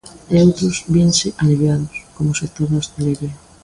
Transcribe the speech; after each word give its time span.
E 0.33 0.35
outros 0.45 0.75
vense 0.95 1.27
aliviados, 1.41 1.95
como 2.15 2.29
o 2.31 2.39
sector 2.41 2.67
da 2.69 2.79
hostalería. 2.79 3.33